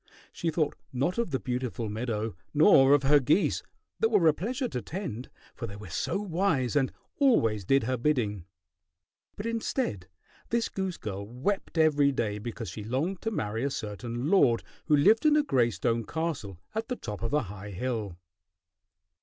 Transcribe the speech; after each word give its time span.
She 0.33 0.49
thought 0.49 0.73
not 0.91 1.19
of 1.19 1.29
the 1.29 1.39
beautiful 1.39 1.87
meadow 1.87 2.35
nor 2.55 2.93
of 2.95 3.03
her 3.03 3.19
geese 3.19 3.61
that 3.99 4.09
were 4.09 4.27
a 4.27 4.33
pleasure 4.33 4.67
to 4.67 4.81
tend, 4.81 5.29
for 5.53 5.67
they 5.67 5.75
were 5.75 5.91
so 5.91 6.19
wise 6.19 6.75
and 6.75 6.91
always 7.17 7.65
did 7.65 7.83
her 7.83 7.97
bidding; 7.97 8.45
but 9.35 9.45
instead 9.45 10.07
this 10.49 10.69
goose 10.69 10.97
girl 10.97 11.27
wept 11.27 11.77
every 11.77 12.11
day 12.11 12.39
because 12.39 12.71
she 12.71 12.83
longed 12.83 13.21
to 13.21 13.29
marry 13.29 13.63
a 13.63 13.69
certain 13.69 14.27
lord 14.31 14.63
who 14.85 14.95
lived 14.97 15.23
in 15.23 15.35
a 15.37 15.43
gray 15.43 15.69
stone 15.69 16.03
castle 16.03 16.57
at 16.73 16.87
the 16.87 16.95
top 16.95 17.21
of 17.21 17.31
a 17.31 17.43
high 17.43 17.69
hill. 17.69 18.17